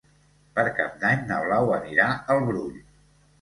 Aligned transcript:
Per 0.53 0.63
Cap 0.77 0.95
d'Any 1.03 1.21
na 1.33 1.37
Blau 1.43 1.69
anirà 1.77 2.09
al 2.37 2.43
Brull. 2.49 2.81